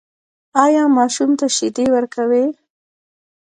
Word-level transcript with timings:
ایا 0.63 0.83
ماشوم 0.97 1.31
ته 1.39 1.47
شیدې 1.55 1.85
ورکوئ؟ 1.95 2.45